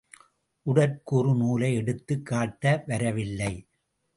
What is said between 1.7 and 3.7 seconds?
எடுத்துக் காட்ட வரவில்லை.